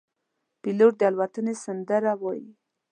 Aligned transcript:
پیلوټ 0.61 0.93
د 0.99 1.01
الوتنې 1.09 1.53
سندره 1.65 2.13
وايي. 2.21 2.49